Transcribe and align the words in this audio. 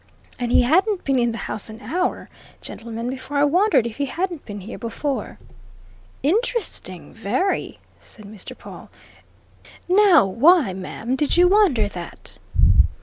And 0.39 0.51
he 0.51 0.63
hadn't 0.63 1.03
been 1.03 1.19
in 1.19 1.31
the 1.31 1.37
house 1.45 1.69
an 1.69 1.79
hour, 1.79 2.27
gentlemen, 2.59 3.07
before 3.07 3.37
I 3.37 3.43
wondered 3.43 3.85
if 3.85 3.97
he 3.97 4.05
hadn't 4.07 4.47
been 4.47 4.61
here 4.61 4.79
before." 4.79 5.37
"Interesting 6.23 7.13
very!" 7.13 7.77
said 7.99 8.25
Mr. 8.25 8.57
Pawle. 8.57 8.89
"Now, 9.87 10.25
why, 10.25 10.73
ma'am 10.73 11.15
did 11.15 11.37
you 11.37 11.47
wonder 11.49 11.87
that?" 11.87 12.39